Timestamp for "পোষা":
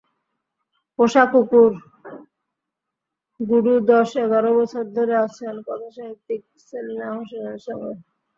0.99-1.23